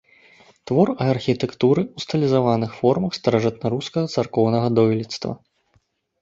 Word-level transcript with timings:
Твор 0.69 0.87
архітэктуры 1.13 1.81
ў 1.83 1.99
стылізаваных 2.05 2.71
формах 2.79 3.11
старажытнарускага 3.19 4.05
царкоўнага 4.15 4.67
дойлідства. 4.79 5.31